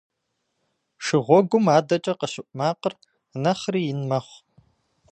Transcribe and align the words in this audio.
Шыгъуэгум 1.05 1.65
адэкӏэ 1.77 2.13
къыщыӏу 2.19 2.49
макъыр 2.57 2.93
нэхъри 3.41 3.81
ин 3.91 4.01
мэхъу. 4.09 4.39